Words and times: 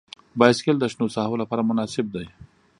بایسکل 0.39 0.75
د 0.79 0.85
شنو 0.91 1.07
ساحو 1.15 1.41
لپاره 1.41 1.67
مناسب 1.69 2.05
دی. 2.15 2.25